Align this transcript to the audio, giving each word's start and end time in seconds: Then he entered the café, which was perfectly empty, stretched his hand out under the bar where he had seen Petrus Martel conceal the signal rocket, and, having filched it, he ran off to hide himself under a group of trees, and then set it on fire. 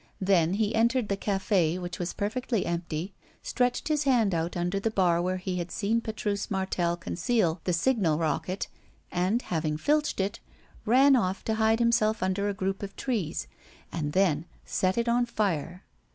Then 0.19 0.55
he 0.55 0.73
entered 0.73 1.09
the 1.09 1.15
café, 1.15 1.79
which 1.79 1.99
was 1.99 2.11
perfectly 2.11 2.65
empty, 2.65 3.13
stretched 3.43 3.87
his 3.87 4.05
hand 4.05 4.33
out 4.33 4.57
under 4.57 4.79
the 4.79 4.89
bar 4.89 5.21
where 5.21 5.37
he 5.37 5.57
had 5.57 5.69
seen 5.69 6.01
Petrus 6.01 6.49
Martel 6.49 6.97
conceal 6.97 7.61
the 7.65 7.71
signal 7.73 8.17
rocket, 8.17 8.67
and, 9.11 9.43
having 9.43 9.77
filched 9.77 10.19
it, 10.19 10.39
he 10.83 10.89
ran 10.89 11.15
off 11.15 11.43
to 11.43 11.53
hide 11.53 11.77
himself 11.77 12.23
under 12.23 12.49
a 12.49 12.53
group 12.55 12.81
of 12.81 12.95
trees, 12.95 13.45
and 13.91 14.13
then 14.13 14.45
set 14.65 14.97
it 14.97 15.07
on 15.07 15.27
fire. 15.27 15.83